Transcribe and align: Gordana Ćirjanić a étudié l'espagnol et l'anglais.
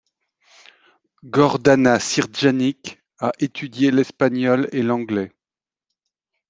Gordana 1.29 1.99
Ćirjanić 1.99 2.95
a 3.19 3.31
étudié 3.39 3.91
l'espagnol 3.91 4.67
et 4.71 4.81
l'anglais. 4.81 5.31